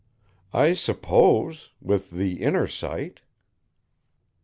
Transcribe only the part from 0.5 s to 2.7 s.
"I suppose with the inner